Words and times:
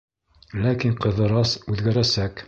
Ләкин 0.61 0.95
Ҡыҙырас 1.05 1.51
үҙгәрәсәк. 1.75 2.35